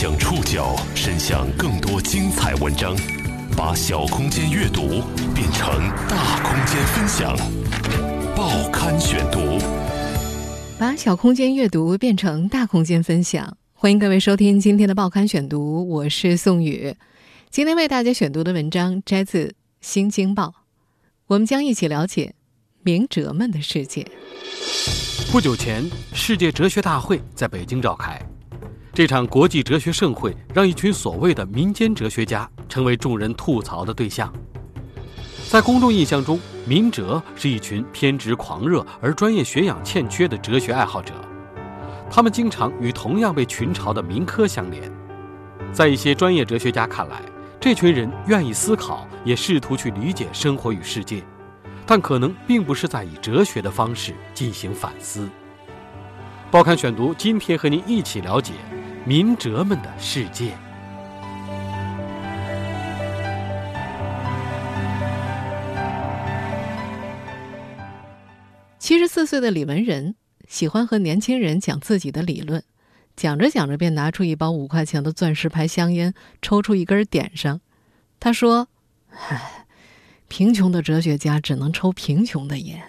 [0.00, 2.96] 将触角伸向更多精彩文章，
[3.56, 5.02] 把小空间阅读
[5.34, 5.68] 变成
[6.08, 7.36] 大空间分享。
[8.36, 9.58] 报刊选读，
[10.78, 13.56] 把小空间阅读变成大空间分享。
[13.72, 16.94] 欢迎各位收听今天的报刊选读，我是宋宇。
[17.50, 19.46] 今天为大家选读的文章摘自
[19.80, 20.44] 《新京报》，
[21.26, 22.36] 我们将一起了解
[22.84, 24.06] 明哲们的世界。
[25.32, 25.84] 不久前，
[26.14, 28.16] 世界哲学大会在北京召开。
[28.98, 34.28] 这场国际哲学盛会让一群所谓的民间哲学家成为众人吐槽的对象。
[35.48, 41.14] 在公众印象中，民哲是一群偏执狂热而专业学养欠缺的哲学爱好者。
[42.10, 44.92] 他们经常与同样被群嘲的民科相连。
[45.72, 47.22] 在一些专业哲学家看来，
[47.60, 51.22] 这群人愿意思考，也试图去理解生活与世界。
[51.86, 55.28] 但可能并不是在以哲学的方式进行反思。
[56.50, 58.54] 报刊选读，今天和您一起了解
[59.08, 60.52] 民哲们的世界。
[68.78, 70.14] 七十四岁的李文仁
[70.46, 72.62] 喜欢和年轻人讲自己的理论，
[73.16, 76.12] 讲着讲着便拿出一包五块钱的钻石牌香烟，
[76.42, 77.62] 抽出一根点上。
[78.20, 78.68] 他说
[79.30, 79.64] ：“唉。”
[80.28, 82.82] 贫穷的哲学家只能抽贫穷的烟，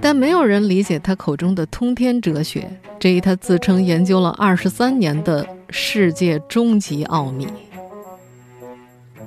[0.00, 7.46] 但没有人理解他口中的通天哲学这一他自称研究了二十三年的世界终极奥秘。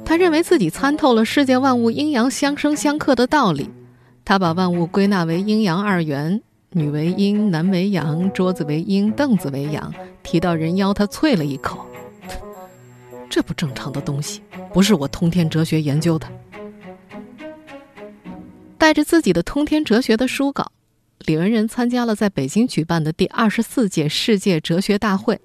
[0.05, 3.69] 他认为自己参透了世界万物阴阳相生相克的道理，
[4.25, 9.93] 他把万物归纳为阴阳二元，女为阴，男为阳，桌子为阴，凳子为阳。
[10.23, 11.85] 提到人妖，他啐了一口。
[13.29, 14.41] 这不正常的东西，
[14.73, 16.27] 不是我通天哲学研究的。
[18.79, 20.71] 带着自己的通天哲学的书稿，
[21.25, 25.37] 李文仁参加了在北京举办的第二十四届世界哲学大会。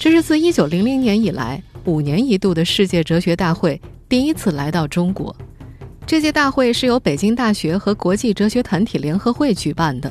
[0.00, 5.36] 这是自一九零零年以来五年一度的世界哲学大会第一次来到中国。
[6.06, 10.10] 这届大会是由北京大学和国际哲学团体联合会举办的，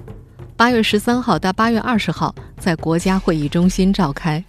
[0.55, 4.43] 八月十三号到八月二十号在国家会议中心召开。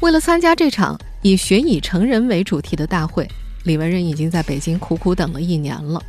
[0.00, 3.28] 为了参加这场以“学以成人”为主题的大会，
[3.64, 6.02] 李文仁已经在北京苦苦等了一年了。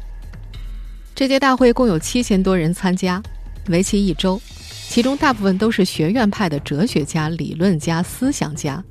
[1.14, 3.22] 这届大会共有七千多人参加，
[3.68, 4.42] 为期一周，
[4.90, 8.84] 其中大部分都是学院派的哲学家、理论家、思想家。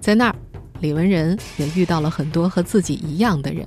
[0.00, 0.34] 在那儿，
[0.80, 3.64] 李文仁也遇到了很多和自己一样的人，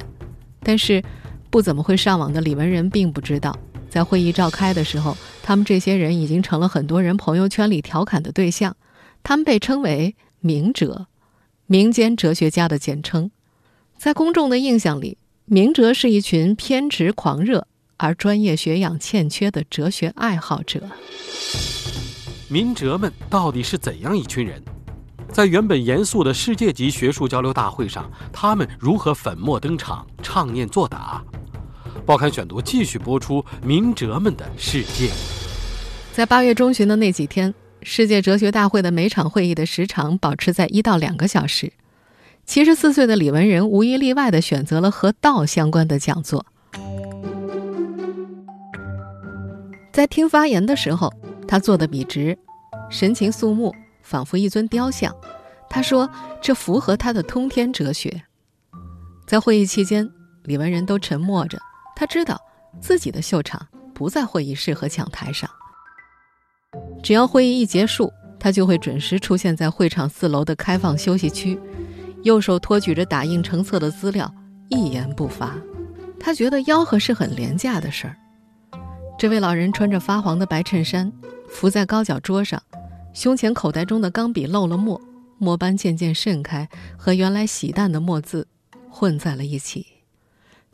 [0.59, 1.01] 但是
[1.49, 3.57] 不怎么会上网的李文仁并不知道，
[3.89, 8.75] 在会议召开的时候，他们这些人已经成了很多人朋友圈里调侃的对象。
[9.23, 11.07] 他们被称为明哲，
[11.67, 13.31] 民间哲学家的简称。
[13.97, 15.17] 在公众的印象里，
[15.47, 17.67] 明哲是一群偏执狂热
[17.97, 20.81] 而专业学养欠缺的哲学爱好者。
[22.47, 24.59] 明哲们到底是怎样一群人？
[25.31, 31.23] 在原本严肃的世界级学术交流大会上，他们如何粉墨登场、唱念作答？
[32.07, 35.11] 报刊选读继续播出明哲们的世界。
[36.11, 37.53] 在八月中旬的那几天。
[37.87, 41.71] 世界哲学大会的每场会议的时长保持在一到两个小时。
[42.45, 46.45] 七十四岁的李文仁无一例外地选择了和道相关的讲座。
[49.91, 51.11] 在听发言的时候，
[51.47, 52.37] 他坐得笔直，
[52.89, 53.73] 神情肃穆，
[54.03, 55.13] 仿佛一尊雕像。
[55.69, 56.09] 他说
[56.41, 58.23] ：“这符合他的通天哲学。”
[59.25, 60.09] 在会议期间，
[60.43, 61.57] 李文仁都沉默着。
[61.95, 62.39] 他知道
[62.79, 65.49] 自己的秀场不在会议室和讲台上。
[67.01, 71.59] 只要会议一结束，他就会准时出现在会场四楼的开放休息区，
[72.25, 74.33] 右手托举着打印成册的资料，
[74.69, 75.55] 一言不发。
[76.19, 78.17] 他觉得吆喝是很廉价的事儿。
[79.15, 81.13] 这位老人穿着发黄的白衬衫，
[81.47, 82.59] 伏在高脚桌上，
[83.13, 84.99] 胸前口袋中的钢笔漏了墨，
[85.37, 88.47] 墨斑渐渐渗开，和原来洗淡的墨字
[88.89, 89.85] 混在了一起。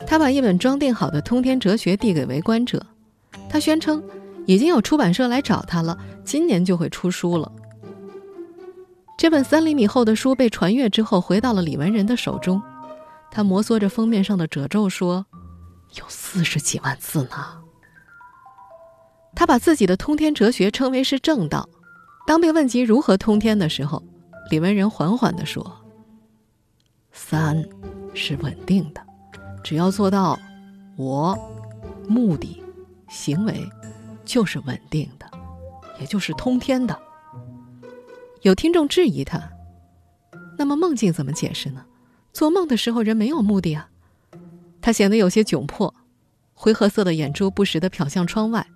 [0.06, 2.84] 他把一本装订好的《通天哲学》递给围观者，
[3.50, 4.02] 他宣称。
[4.44, 7.52] 已经有出版社来找他了，今年就会出书了。
[9.16, 12.60] 这本三厘米厚的书被传阅之后，回到了李文仁的手中。
[13.30, 15.24] 他摩挲着封面上的褶皱说
[15.96, 17.62] ：“有四十几万字呢。”
[19.34, 21.68] 他把自己的通天哲学称为是正道。
[22.26, 24.02] 当被问及如何通天的时候，
[24.50, 25.64] 李文仁缓缓地说
[27.12, 27.64] ：“三，
[28.14, 29.00] 是稳定的，
[29.62, 30.38] 只要做到
[30.96, 31.38] 我、
[32.08, 32.62] 目的、
[33.08, 33.66] 行为。”
[34.24, 35.26] 就是稳定的，
[35.98, 36.96] 也就是通天的。
[38.42, 39.52] 有听众质疑他，
[40.58, 41.84] 那么梦境怎么解释呢？
[42.32, 43.88] 做梦的时候人没有目的啊。
[44.80, 45.94] 他显得有些窘迫，
[46.52, 48.66] 灰褐色的眼珠不时的瞟向窗外。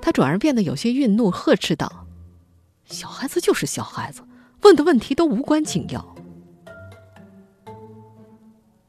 [0.00, 2.06] 他转而变得有些愠怒，呵斥道
[2.86, 4.22] ：“小孩子就是小孩子，
[4.62, 6.14] 问的问题都无关紧要。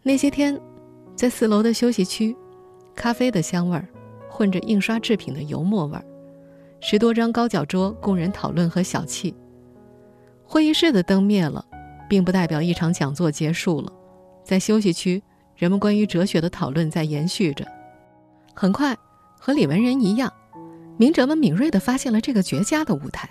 [0.04, 0.62] 那些天，
[1.16, 2.36] 在四楼的休息区，
[2.96, 3.88] 咖啡的香味儿
[4.30, 6.06] 混着印刷制品的油墨味儿，
[6.80, 9.34] 十多张高脚桌供人讨论和小憩。
[10.52, 11.66] 会议室的灯灭了，
[12.10, 13.90] 并不代表一场讲座结束了。
[14.44, 15.24] 在休息区，
[15.56, 17.66] 人们关于哲学的讨论在延续着。
[18.54, 18.94] 很快，
[19.40, 20.30] 和李文仁一样，
[20.98, 23.30] 明哲们敏锐地发现了这个绝佳的舞台。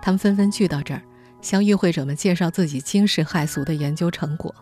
[0.00, 1.02] 他们纷纷聚到这儿，
[1.42, 4.54] 向与会者们介绍自己惊世骇俗的研究成果。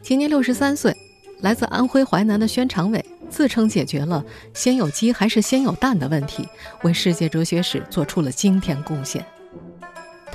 [0.00, 0.96] 今年六十三岁，
[1.42, 4.24] 来自安徽淮南的宣长伟自称解决了
[4.56, 6.48] “先有鸡还是先有蛋”的问题，
[6.82, 9.22] 为世界哲学史做出了惊天贡献。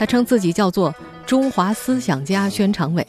[0.02, 0.92] 他称自己叫做
[1.28, 3.06] “中华思想家宣长伟”，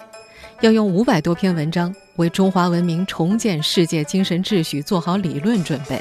[0.61, 5.99] 要用五百多篇文章为中华文明重建世界精神秩序做好理论准备。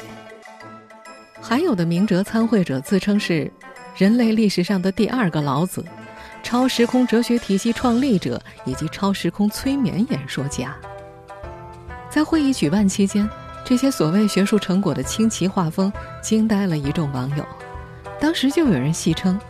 [1.40, 3.50] 还有的明哲参会者自称是
[3.96, 5.82] 人类历史上的第二个老子。
[6.42, 10.76] 超时空哲学体系创立者以及超时空催眠演说家，
[12.10, 13.26] 在会议举办期间，
[13.64, 15.90] 这些所谓学术成果的清奇画风
[16.20, 17.46] 惊呆了一众网友。
[18.20, 19.40] 当时就有人戏称：“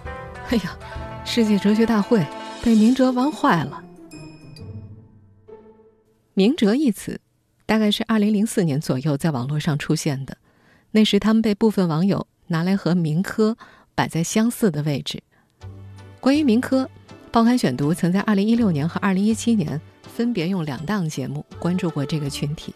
[0.50, 0.76] 哎呀，
[1.24, 2.26] 世界哲学大会
[2.62, 3.82] 被明哲玩坏了。
[6.34, 7.20] ”“明哲”一词
[7.64, 10.36] 大概是2004年左右在网络上出现的，
[10.90, 13.56] 那时他们被部分网友拿来和民科
[13.94, 15.22] 摆在相似的位置。
[16.20, 16.88] 关于民科，
[17.30, 22.74] 报刊选读曾在2016年和2017年分别用两档节目关注过这个群体。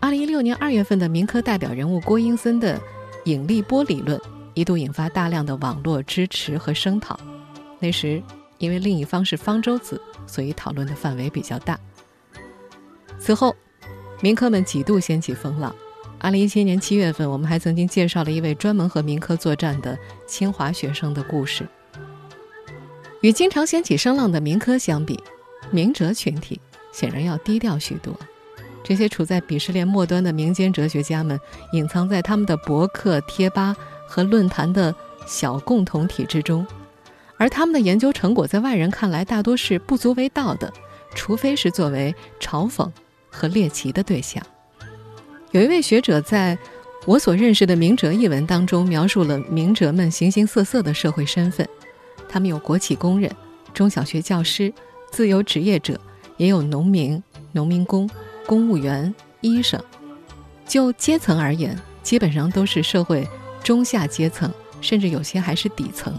[0.00, 2.80] 2016年2月份的民科代表人物郭英森的
[3.24, 4.20] 引力波理论
[4.54, 7.18] 一度引发大量的网络支持和声讨。
[7.78, 8.22] 那时
[8.58, 11.78] 因为另一方是方舟子，所以讨论的范围比较大。
[13.18, 13.54] 此后，
[14.20, 15.74] 民科们几度掀起风浪。
[16.20, 21.66] 2017年7月份，我们还曾经介绍了一位专门和民科作战的清华学生的故事。
[23.22, 25.18] 与经常掀起声浪的民科相比，
[25.70, 26.60] 明哲群体
[26.92, 28.14] 显然要低调许多。
[28.82, 31.38] 这些处在鄙视链末端的民间哲学家们，
[31.72, 33.74] 隐藏在他们的博客、贴吧
[34.10, 34.92] 和论坛的
[35.24, 36.66] 小共同体之中，
[37.36, 40.72] 而他们的研究成果在外人看来大多是不足为道的，
[41.14, 42.90] 除非是作为嘲讽
[43.30, 44.42] 和猎奇的对象。
[45.52, 46.58] 有一位学者在
[47.06, 51.66] 我所认识的明哲一文当中，描述了明哲们形形色色的社会身份。
[52.28, 53.30] 他们有国企工人、
[53.72, 54.72] 中小学教师、
[55.12, 55.98] 自由职业者，
[56.36, 57.22] 也有农民、
[57.52, 58.10] 农民工、
[58.44, 59.80] 公务员、医生。
[60.66, 63.26] 就阶层而言，基本上都是社会
[63.62, 66.12] 中下阶层，甚至有些还是底层。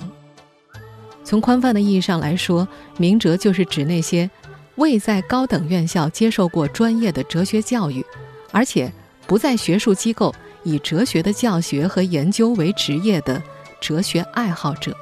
[1.23, 2.67] 从宽泛的意义上来说，
[2.97, 4.29] 明哲就是指那些
[4.75, 8.05] 未在高等院校接受过专业的哲学教育，
[8.51, 8.91] 而且
[9.27, 10.33] 不在学术机构
[10.63, 13.41] 以哲学的教学和研究为职业的
[13.79, 14.95] 哲学爱好者。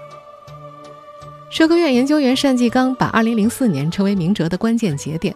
[1.49, 5.35] 社科院研究员单继刚把2004年称为明哲的关键节点，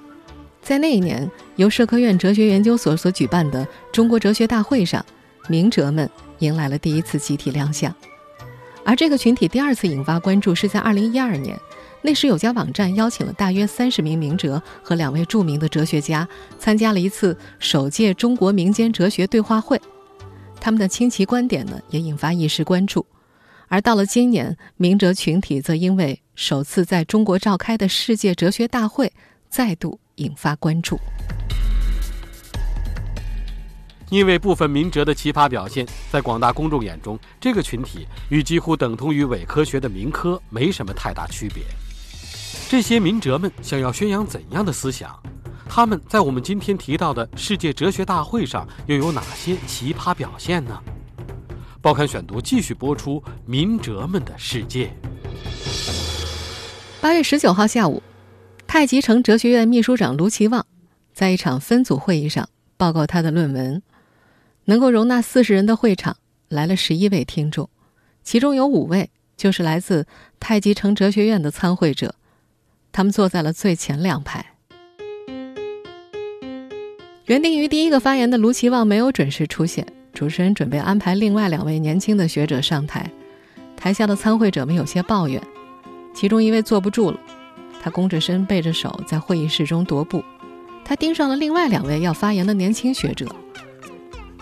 [0.62, 5.04] 在那一年，由社科院哲学研究所所举办的中国哲学大会上，
[5.48, 6.08] 明哲们
[6.44, 7.94] 迎来了第一次集体亮相。
[8.86, 11.58] 而这个群体第二次引发关注是在2012年，
[12.02, 16.28] 那时有家网站邀请了大约三十名明哲和两位著名的哲学家
[16.60, 19.82] 参加了一次首届中国民间哲学对话会，
[20.60, 23.06] 他们的清奇观点呢也引发一时关注。
[23.70, 29.12] 而到了今年，明哲群体则因为首次在中国召开的世界哲学大会，
[29.50, 31.00] 再度引发关注。
[34.14, 41.64] 因为部分明哲的奇葩表现，在广大公众眼中，这个群体与几乎等同于伪科学的民科没什么太大区别。
[42.70, 45.20] 这些民哲们想要宣扬怎样的思想？
[45.68, 50.80] 他们在我们今天提到的世界哲学大会上又有哪些奇葩表现呢？
[51.82, 54.94] 报刊选读继续播出《民哲们的世界》。
[57.02, 58.04] 八月十九号下午，
[58.68, 60.64] 太极城哲学院秘书长卢奇旺
[61.16, 63.82] 在一场分组会议上报告他的论文。
[64.66, 66.18] 能够容纳四十人的会场
[66.50, 67.70] 来了十一位听众，
[68.24, 70.06] 其中有五位就是来自
[70.40, 72.16] 太极城哲学院的参会者，
[72.92, 74.46] 他们坐在了最前两排。
[77.26, 79.86] 原定于第一个发言的卢奇旺没有准时出现。
[80.14, 83.10] 主持人准备安排另外两位年轻的学者上台，
[83.76, 85.42] 台下的参会者们有些抱怨，
[86.14, 87.20] 其中一位坐不住了，
[87.82, 90.24] 他弓着身背着手在会议室中踱步，
[90.86, 93.26] 他盯上了另外两位要发言的年轻学者，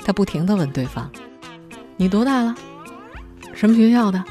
[0.04, 1.10] 他不停地问对方
[1.98, 2.56] ：“你多大了？
[3.54, 4.24] 什么学校的？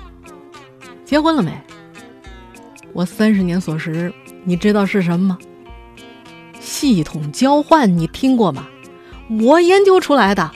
[1.04, 1.52] 结婚了没？
[2.92, 4.12] 我三十年所识，
[4.44, 5.38] 你知道是什么吗？
[6.58, 8.66] 系统交换你听过吗？
[9.40, 10.50] 我研究出来的。”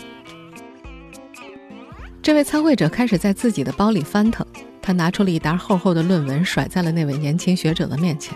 [2.20, 4.44] 这位参会者开始在自己的包里翻腾，
[4.80, 8.34] 他拿出了一沓厚厚的论文，甩在了那位年轻学者的面前。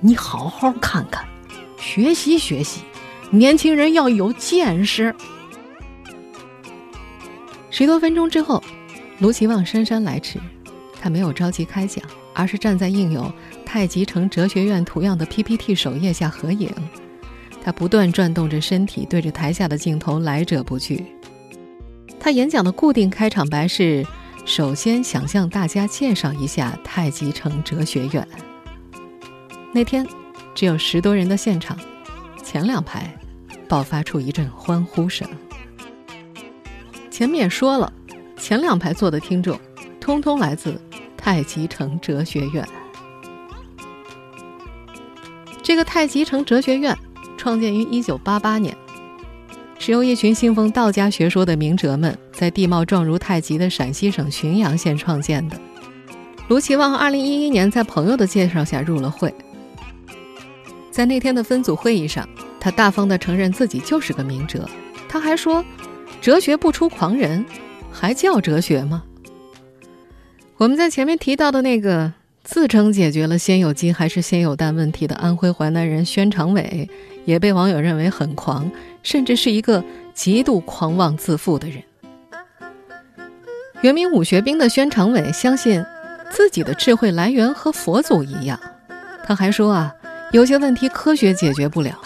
[0.00, 1.24] 你好好看看，
[1.78, 2.82] 学习学习，
[3.34, 5.12] 年轻人要有见识。
[7.68, 8.62] 十多分钟之后，
[9.18, 10.38] 卢奇旺姗姗来迟，
[11.00, 13.32] 他没有着急开讲，而是站在印有
[13.66, 16.70] 太极城哲学院图样的 PPT 首页下合影。
[17.60, 21.04] 他不断转动着身体，对着台下的镜头来者不拒。
[22.20, 24.06] 他演讲的固定开场白是
[24.46, 28.28] ：“首先想向大家介绍一下太极城哲学院。”
[29.74, 30.06] 那天
[30.54, 31.76] 只有十多人的现场，
[32.44, 33.12] 前两排
[33.74, 35.28] 爆发出一阵欢呼声。
[37.10, 37.92] 前面也说了，
[38.36, 39.58] 前两排坐的听众，
[40.00, 40.80] 通通来自
[41.16, 42.64] 太极城哲学院。
[45.60, 46.96] 这个太极城哲学院。
[47.36, 48.76] 创建于一九八八年，
[49.80, 55.60] 是由一群信奉道家学说的名哲们在地貌状如太极的陕西省浔阳县创建的。
[56.48, 59.34] 卢奇望二零一一年在朋友的介绍下入了会，
[60.92, 62.26] 在那天的分组会议上，
[62.64, 64.66] 他大方地承认自己就是个明哲。
[65.06, 65.62] 他还说
[66.22, 67.44] ：“哲学不出狂人，
[67.92, 69.04] 还叫哲学吗？”
[70.56, 72.10] 我们在前面提到的那个
[72.42, 76.88] 自称解决了先有鸡还是先有蛋问题的安徽淮南人宣长伟。
[77.26, 78.70] 也被网友认为很狂，
[79.02, 81.82] 甚至是一个极度狂妄自负的人。
[83.82, 85.84] 原名武学兵的宣长伟相信
[86.30, 88.58] 自己的智慧来源和佛祖一样。
[89.24, 89.94] 他还说啊，
[90.32, 91.98] 有些问题科学解决不了。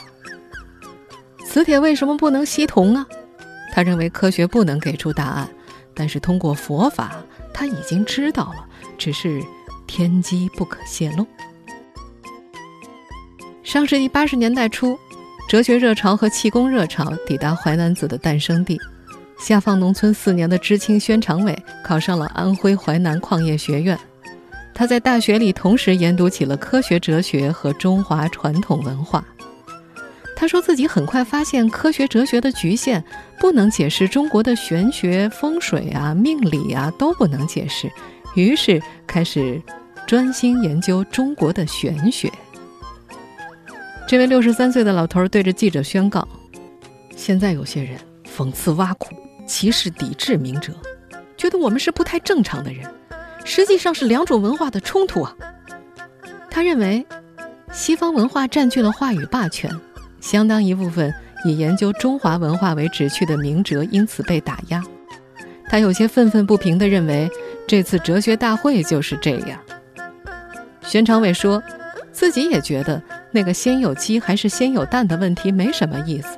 [1.49, 3.07] 磁铁为什么不能吸铜啊？
[3.73, 5.49] 他认为科学不能给出答案，
[5.95, 7.17] 但是通过佛法，
[7.55, 8.67] 他已经知道了，
[8.99, 9.43] 只是
[9.87, 11.27] 天机不可泄露。
[13.63, 14.99] 上世纪八十年代初。
[15.49, 18.79] 哲学热潮和气功热潮抵达淮南子的诞生地，
[19.39, 23.99] 下放农村四年的知青宣长伟考上了安徽淮南矿业学院。
[24.75, 29.25] 他在大学里同时研读起了科学哲学和中华传统文化。
[30.41, 33.03] 他说自己很快发现科学哲学的局限，
[33.41, 37.91] 不能解释中国的玄学、风水啊、命理啊都不能解释，
[38.37, 39.61] 于是开始
[40.07, 42.31] 专心研究中国的玄学。
[44.07, 46.27] 这位六十三岁的老头对着记者宣告
[47.17, 50.73] ：“现在有些人讽刺挖苦、歧视、抵制明哲，
[51.37, 52.89] 觉得我们是不太正常的人，
[53.45, 55.35] 实际上是两种文化的冲突啊。”
[56.49, 57.05] 他认为，
[57.73, 59.69] 西方文化占据了话语霸权，
[60.21, 61.13] 相当一部分
[61.45, 64.83] 以研究中华文化为旨趣的明哲因此被打压。
[65.69, 67.31] 他有些愤愤不平地认为，
[67.67, 69.59] 这次哲学大会就是这样。
[70.83, 71.63] 宣长伟说。
[72.11, 76.37] 自己也觉得那个先有鸡还是先有蛋的问题没什么意思，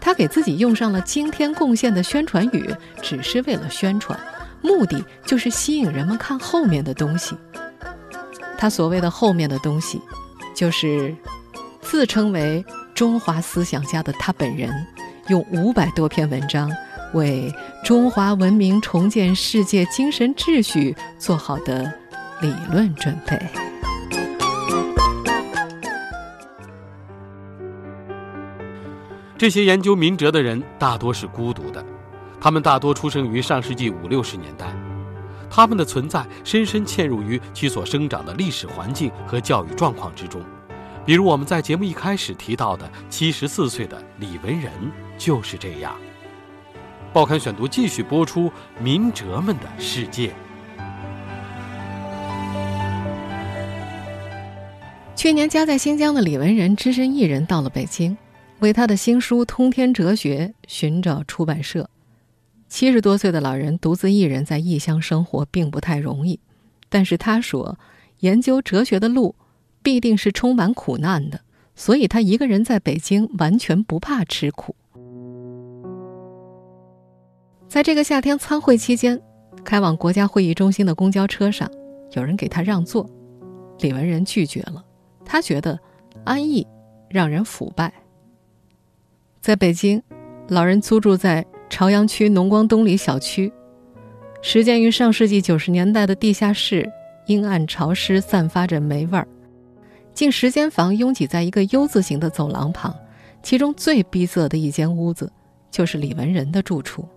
[0.00, 4.18] 他给自己用上了惊天贡献的宣传语，只是为了宣传，
[4.60, 7.36] 目的就是吸引人们看后面的东西。
[8.58, 10.00] 他所谓的后面的东西，
[10.56, 11.14] 就是
[11.80, 12.64] 自称为
[13.00, 14.70] 中华思想家的他本人，
[15.28, 16.70] 用五百多篇文章
[17.14, 17.50] 为
[17.82, 21.90] 中华文明重建世界精神秩序做好的
[22.42, 23.40] 理论准备。
[29.38, 31.82] 这些研究明哲的人大多是孤独的，
[32.38, 34.66] 他们大多出生于上世纪五六十年代，
[35.48, 40.42] 他们的存在深深嵌入于其所生长的历史环境和教育状况之中。
[41.06, 44.70] 比如我们在节目一开始提到的七十四岁的李文仁
[45.16, 45.96] 就是这样。
[47.12, 50.32] 报刊选读继续播出民哲们的世界。
[55.16, 58.16] 去年家在新疆的李文仁只身一人到了北京。
[58.60, 61.88] 为他的新书《通天哲学》寻找出版社。
[62.68, 66.38] 七十多岁的老人独自一人在异乡生活，并不太容易。
[66.90, 67.78] 但是他说，
[68.18, 69.34] 研究哲学的路
[69.82, 71.40] 必定是充满苦难的，
[71.74, 74.74] 所以他一个人在北京完全不怕吃苦。
[77.68, 79.20] 在这个夏天参会期间，
[79.64, 81.70] 开往国家会议中心的公交车上，
[82.12, 83.08] 有人给他让座，
[83.78, 84.84] 李文仁拒绝了。
[85.24, 85.78] 他觉得
[86.24, 86.66] 安逸
[87.08, 87.92] 让人腐败。
[89.40, 90.02] 在北京，
[90.48, 93.52] 老人租住在朝阳区农光东里小区，
[94.42, 96.90] 始建于上世纪九十年代的地下室
[97.26, 99.28] 阴暗潮湿，散发着霉味儿。
[100.12, 102.94] 近十间房拥挤在一个 U 字形的走廊旁，
[103.42, 105.32] 其中最逼仄的一间屋子
[105.70, 107.08] 就是李文仁的住处。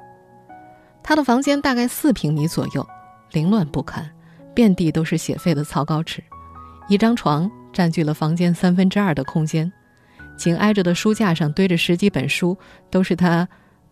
[1.01, 2.87] 他的房间大概四平米左右，
[3.31, 4.09] 凌乱不堪，
[4.53, 6.23] 遍地都是写废的草稿纸，
[6.87, 9.69] 一张床占据了房间三分之二的空间。
[10.37, 12.57] 紧挨着的书架上堆着十几本书，
[12.89, 13.47] 都是他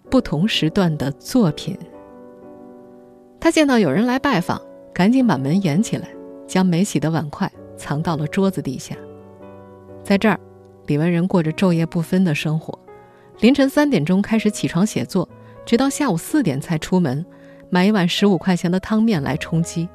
[0.09, 1.77] 不同时段的作品。
[3.39, 4.61] 他见到有人来拜访，
[4.93, 6.07] 赶紧把门掩起来，
[6.47, 8.95] 将没洗的碗筷藏到了桌子底下。
[10.03, 10.39] 在这儿，
[10.85, 12.77] 李文仁过着昼夜不分的生活，
[13.39, 15.27] 凌晨三点钟开始起床写作，
[15.65, 17.25] 直到下午四点才出门，
[17.71, 19.89] 买一碗十五块钱的汤面来充饥。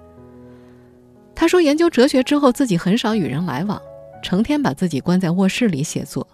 [1.33, 3.81] 他说，研究哲学之后，自己很少与人来往，
[4.21, 6.27] 成天把自己关在卧室里写作。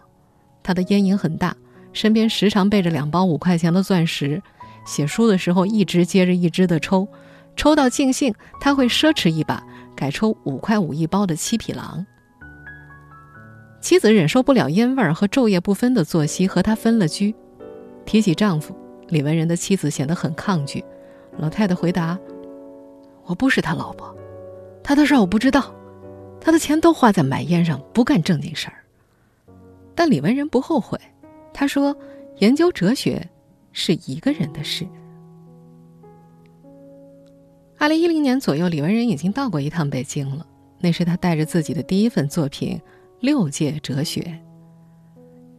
[0.62, 1.54] 他的烟瘾很大，
[1.92, 4.42] 身边时常备着两包五块钱的钻石，
[4.86, 7.08] 写书的时候一支接着一支的抽，
[7.56, 9.62] 抽到尽兴，他会奢侈一把，
[9.96, 12.04] 改抽五块五一包的七匹狼。
[13.80, 17.34] 妻子忍受不了烟味儿和昼夜不分的作息，和他分了居。
[18.04, 18.76] 提起丈夫，
[19.08, 20.84] 李文仁的妻子显得很抗拒。
[21.38, 22.18] 老太太回答
[23.26, 24.16] ：“我不是他老婆。”
[24.84, 25.74] 他的事儿我不知道，
[26.40, 28.74] 他的钱都花在买烟上，不干正经事儿。
[29.94, 30.98] 但李文仁不后悔，
[31.52, 31.96] 他说
[32.38, 33.28] ：“研究哲学
[33.72, 34.86] 是一个人的事。”
[37.82, 40.46] 二零一零年左右，李文仁已经到过一趟北京了，
[40.78, 42.78] 那是他带着自己的第一份作品
[43.18, 44.20] 《六界哲学》。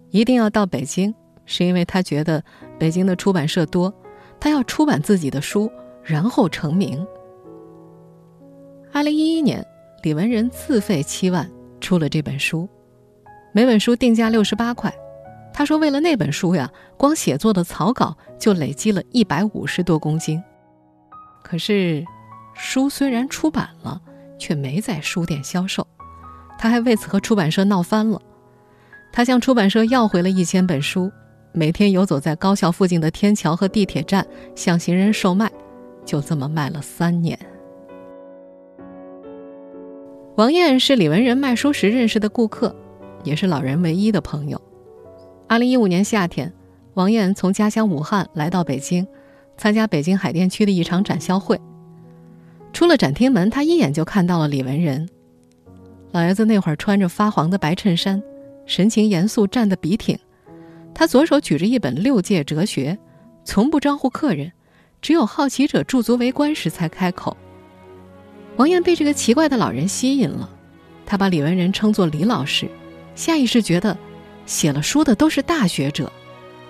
[0.09, 1.13] 一定要到北京，
[1.43, 2.41] 是因为他觉得
[2.79, 3.93] 北京的出版社多，
[4.39, 5.69] 他要出版自己的书，
[6.01, 7.05] 然后成名。
[8.93, 9.61] 二零一一年，
[10.01, 11.51] 李文仁自费七万
[11.81, 12.69] 出了这本书，
[13.51, 14.95] 每本书定价六十八块。
[15.53, 20.41] 他说：“为了那本书呀，光写作的草稿就累积了一百五十多公斤。
[21.43, 22.05] 可是，
[22.53, 23.99] 书虽然出版了，
[24.37, 25.85] 却没在书店销售。
[26.57, 28.21] 他还为此和出版社闹翻了。
[29.11, 31.11] 他向出版社要回了一千本书，
[31.51, 35.51] 每天游走在高校附近的天桥和地铁站向行人售卖，
[36.05, 37.37] 就这么卖了三年。”
[40.35, 42.75] 王燕是李文仁卖书时认识的顾客，
[43.23, 44.59] 也是老人唯一的朋友。
[45.47, 46.51] 二零一五年夏天，
[46.95, 49.07] 王燕从家乡武汉来到北京，
[49.57, 51.59] 参加北京海淀区的一场展销会。
[52.73, 55.07] 出了展厅门，他一眼就看到了李文仁。
[56.11, 58.21] 老爷子那会儿穿着发黄的白衬衫，
[58.65, 60.17] 神情严肃，站得笔挺。
[60.93, 62.91] 他左手举着一本《六界哲学》，
[63.45, 64.51] 从不招呼客人，
[65.01, 67.35] 只有好奇者驻足围观时才开口。
[68.57, 70.49] 王燕被这个奇怪的老人吸引了，
[71.05, 72.69] 他把李文仁称作李老师，
[73.15, 73.97] 下意识觉得，
[74.45, 76.11] 写了书的都是大学者，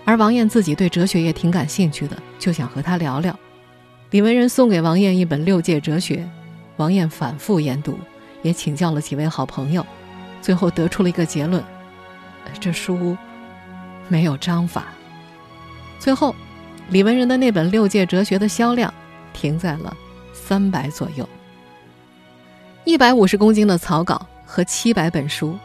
[0.05, 3.37] 而王燕自己对哲学也挺感兴趣的，就想和他聊聊。
[4.13, 6.17] 李文仁送给王燕一本《六界哲学》，
[6.75, 7.97] 王燕反复研读，
[8.43, 9.83] 也请教了几位好朋友，
[10.39, 11.63] 最后得出了一个结论：
[12.59, 13.17] 这书
[14.07, 14.85] 没有章法。
[15.97, 16.35] 最后，
[16.89, 18.93] 李文仁的那本《六界哲学》的销量
[19.33, 19.97] 停在了
[20.31, 21.27] 三百左右。
[22.85, 25.57] 一百五十公斤的草稿和七百本书，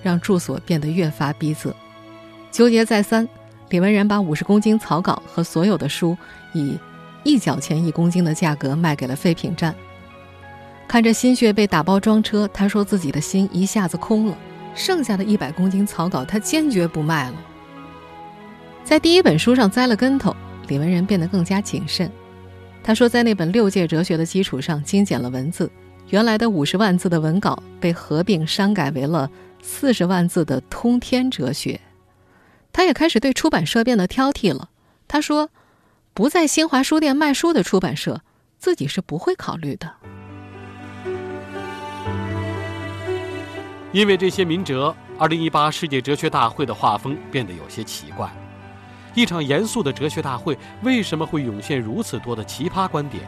[0.00, 1.72] 让住所变得越发逼仄。
[2.52, 3.28] 纠结再三，
[3.70, 6.16] 李文仁把五十公斤草稿和所有的书
[6.52, 6.78] 以
[7.26, 9.74] 一角钱一公斤的价格卖给了废品站。
[10.86, 14.38] 看着心血被打包装车，他说自己的心一下子空了。
[14.76, 17.36] 剩下的一百公斤草稿，他坚决不卖了。
[18.84, 20.36] 在第一本书上栽了跟头，
[20.68, 22.08] 李文仁变得更加谨慎。
[22.84, 25.68] 他说，在那本六界哲学的基础上精简了文字。
[26.10, 29.28] 原来的五十万字的文稿被合并删改为了
[29.60, 31.80] 四十万字的通天哲学，
[32.72, 34.68] 他也开始对出版社变得挑剔了。
[35.08, 35.50] 他说
[36.16, 38.22] ：“不在新华书店卖书的出版社，
[38.58, 39.92] 自己是不会考虑的。”
[43.92, 48.30] 因为这些明哲，二零一八世界哲学大会的画风变得有些奇怪。
[49.14, 53.22] 一场严肃的哲学大会，为什么会涌现如此多的奇葩观点？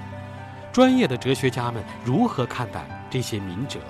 [0.73, 3.81] 专业的哲学家们如何看待这些明哲？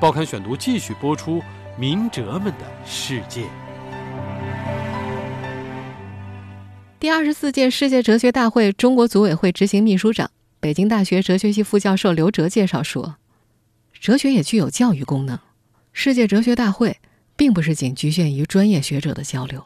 [0.00, 1.38] 报刊选读继续播出
[1.78, 3.42] 《明哲们的世界》。
[6.98, 10.30] 第二十四届世界哲学大会中国组委会执行秘书长、
[10.60, 13.16] 北京大学哲学系副教授刘哲介绍说
[14.00, 15.38] ：“哲学也具有教育功能。
[15.92, 16.98] 世界哲学大会
[17.36, 19.62] 并不是仅局限于专业学者的交流，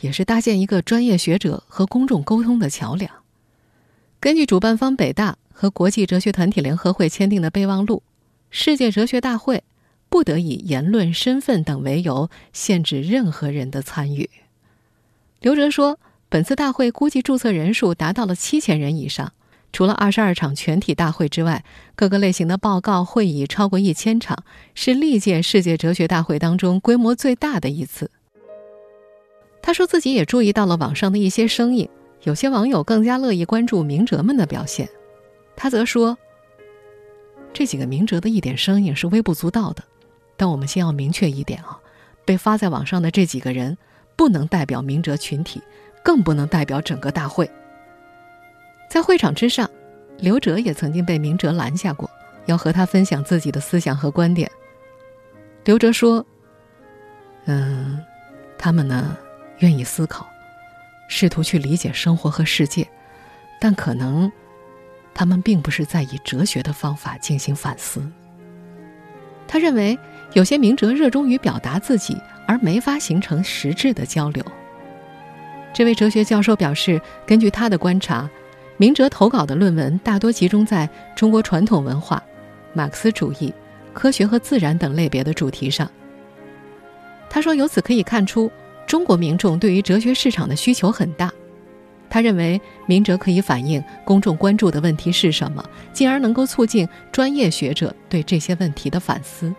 [0.00, 3.08] 也是搭建一个专业学者和公众沟通的桥梁。”
[4.18, 5.38] 根据主办方北大。
[5.54, 8.02] 和国际哲学团体联合会签订的备忘录，
[8.50, 9.62] 世界哲学大会
[10.08, 14.28] 不得以言论、身份等为由限制任何人的参与。
[15.40, 16.00] 刘哲说，
[16.32, 19.34] 本次大会估计注册人数达到了七千人以上，
[19.70, 21.62] 除了二十二场全体大会之外，
[21.94, 24.42] 各个类型的报告会议超过一千场，
[24.74, 28.10] 是历届世界哲学大会当中规模最大的一次。
[29.60, 31.86] 他说自己也注意到了网上的一些声音，
[32.22, 34.88] 有些网友更加乐意关注明哲们的表现。
[35.54, 36.16] 他则说
[37.52, 39.84] ：“这几个明哲的一点声音是微不足道的，
[40.38, 41.78] 但我们先要明确一点啊，
[42.24, 43.76] 被发在网上的这几个人
[44.16, 45.62] 不能代表明哲群体，
[46.02, 47.50] 更不能代表整个大会。
[48.88, 49.68] 在会场之上，
[50.18, 52.10] 刘哲也曾经被明哲拦下过，
[52.46, 54.50] 要和他分享自己的思想和观点。
[55.64, 56.24] 刘哲说
[57.46, 57.98] ：“嗯，
[58.58, 59.16] 他们呢，
[59.58, 60.28] 愿意思考，
[61.08, 62.86] 试图去理解生活和世界，
[63.60, 64.30] 但可能，
[65.14, 68.06] 他们并不是在以哲学的方法进行反思。”
[69.48, 69.98] 他认为，
[70.32, 72.16] 有些明哲热衷于表达自己，
[72.52, 74.44] 而没法形成实质的交流。
[75.72, 78.28] 这位哲学教授表示，根据他的观察，
[78.76, 80.86] 明哲投稿的论文大多集中在
[81.16, 82.22] 中国传统文化、
[82.74, 83.54] 马克思主义、
[83.94, 85.90] 科学和自然等类别的主题上。
[87.30, 88.52] 他说，由此可以看出，
[88.86, 91.32] 中国民众对于哲学市场的需求很大。
[92.10, 99.50] 他认为，明哲可以反映公众关注的问题是什么，进而能够促进专业学者对这些问题的反思。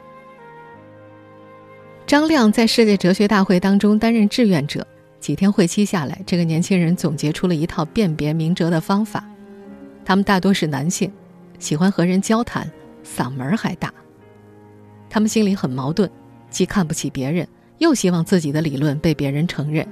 [2.05, 4.85] 张亮在世界哲学大会当中担任志愿者，
[5.19, 9.23] 几天会期下来，这个年轻人总结出了一套辨别明哲的方法。
[10.05, 11.11] 他们大多是男性，
[11.59, 12.69] 喜欢和人交谈，
[13.05, 13.91] 嗓门还大。
[15.09, 16.09] 他们心里很矛盾，
[16.49, 19.87] 既看不起别人，又希望自己的理论被别人承认。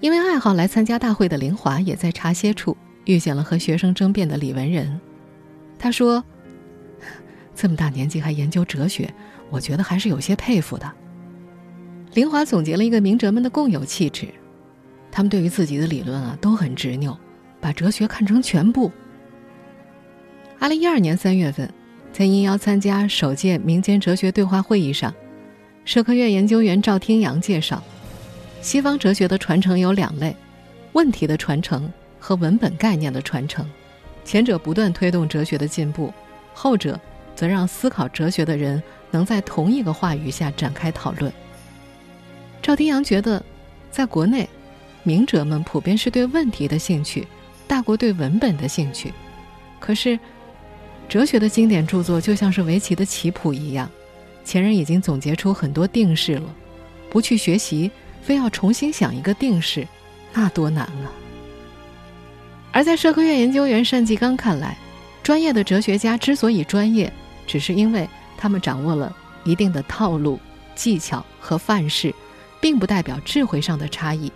[0.00, 4.98] 因为爱好来参加大会的林华也在茶歇处遇见了和学生争辩的李文仁。
[5.78, 6.24] 他说
[7.54, 9.12] ：“这么大年纪还研究哲学，
[9.52, 10.90] 我觉得还是有些佩服的。”
[12.14, 14.26] 林华总结了一个明哲们的共有气质：
[15.10, 17.16] 他们对于自己的理论啊都很执拗，
[17.60, 18.90] 把哲学看成全部。
[20.58, 21.72] 二零一二年三月份，
[22.12, 25.14] 在应邀参加首届民间哲学对话会议上，
[25.84, 27.82] 社科院研究员赵天阳介绍。
[28.60, 30.36] 西方哲学的传承有两类：
[30.92, 33.68] 问题的传承和文本概念的传承。
[34.24, 36.12] 前者不断推动哲学的进步，
[36.54, 37.00] 后者
[37.34, 38.80] 则让思考哲学的人
[39.12, 41.32] 能在同一个话语下展开讨论。
[42.60, 43.40] 赵丁阳觉得，
[43.90, 44.48] 在国内，
[45.04, 47.26] 明哲们普遍是对问题的兴趣
[47.68, 49.12] 大过对文本的兴趣。
[49.78, 50.18] 可是，
[51.08, 53.88] 哲学的经典著作就像是围棋的棋谱一样，
[54.44, 56.54] 前人已经总结出很多定式了，
[57.08, 57.90] 不去学习。
[58.22, 59.84] 非要重新想一个定式，
[60.32, 61.10] 那多难啊！
[62.70, 64.78] 而在社科院研究员单继刚看来，
[65.24, 67.12] 专业的哲学家之所以专业，
[67.48, 68.08] 只是因为
[68.42, 70.40] 他们掌握了一定的套路、
[70.74, 72.12] 技巧和范式，
[72.60, 74.32] 并不代表智慧上的差异。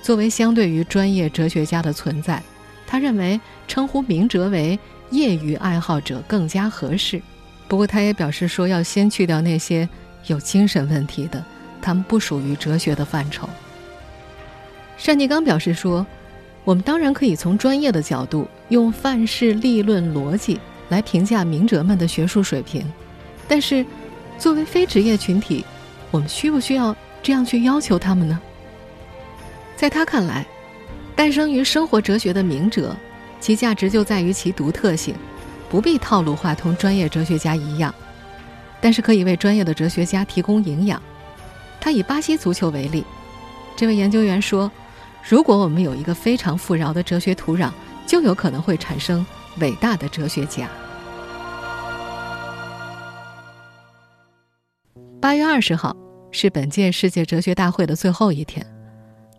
[0.00, 2.40] 作为相对于专业哲学家的存在，
[2.86, 4.78] 他认为称呼明哲为
[5.10, 7.20] 业余爱好者更加合适。
[7.66, 9.88] 不过，他也表示说，要先去掉那些
[10.26, 11.44] 有精神问题的。
[11.82, 13.48] 他们不属于哲学的范畴。
[15.04, 16.06] 单继刚表示说
[16.62, 20.60] ：“我们当然可以从专业的角度，用范式、立论、逻辑
[20.90, 22.86] 来评价明哲们的学术水平，
[23.48, 23.84] 但是，
[24.38, 25.64] 作为非职业群体，
[26.10, 28.40] 我们需不需要这样去要求他们呢？”
[29.76, 30.44] 在他看来，
[31.14, 32.96] 诞生于生活哲学的明哲，
[33.40, 35.14] 其价值就在于其独特性，
[35.68, 37.94] 不必套路化，同专业哲学家一样，
[38.80, 41.00] 但是可以为专业的哲学家提供营养。
[41.78, 43.04] 他以巴西足球为例，
[43.76, 44.70] 这位研究员说
[45.28, 47.70] ：“如果我们有一个非常富饶的哲学土壤，
[48.06, 49.24] 就有可能会产生
[49.58, 50.68] 伟大的哲学家。”
[55.20, 55.96] 八月二十号
[56.30, 58.64] 是本届世界哲学大会的最后一天，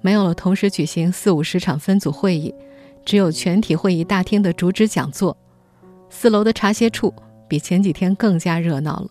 [0.02, 2.54] 没有了同时举行四五十场分组会议，
[3.06, 5.38] 只有全体会议大厅的主旨讲座。
[6.10, 7.14] 四楼的茶歇处
[7.48, 9.10] 比前几天更加热闹了，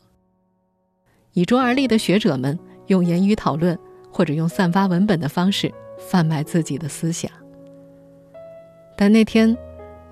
[1.34, 2.58] 倚桌而立的学者们。
[2.88, 3.76] 用言语讨论，
[4.12, 7.28] 或者用散发文本的方式贩卖自己的思想。
[8.96, 9.58] 但那天，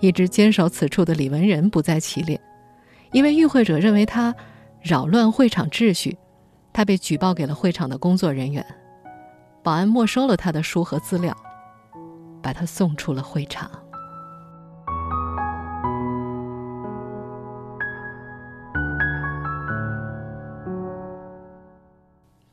[0.00, 2.40] 一直坚守此处的李文仁不在其列，
[3.12, 4.34] 因为与会者认为他
[4.82, 6.18] 扰乱会场秩序，
[6.74, 8.66] 他被举报给了会场的工作人员，
[9.62, 11.32] 保安没收了他的书和资料，
[12.42, 13.70] 把他送出了会场。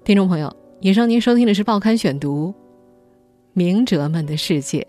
[0.04, 2.50] 听众朋友，以上您收听的是《报刊选读》，
[3.54, 4.88] 明哲们的世界，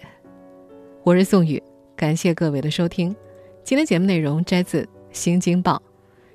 [1.04, 1.62] 我是宋宇，
[1.96, 3.16] 感谢各位的收听。
[3.64, 5.76] 今天节目内容摘自《新京报》，